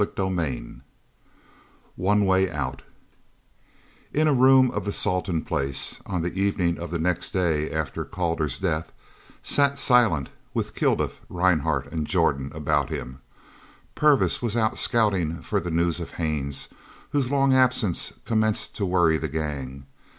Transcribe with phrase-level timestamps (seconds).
[0.03, 0.81] CHAPTER XXI
[1.95, 2.81] ONE WAY OUT
[4.11, 8.03] In a room of the Salton place, on the evening of the next day after
[8.03, 8.91] Calder's death,
[9.43, 13.19] sat Silent, with Kilduff, Rhinehart, and Jordan about him.
[13.93, 16.69] Purvis was out scouting for the news of Haines,
[17.11, 19.85] whose long absence commenced to worry the gang.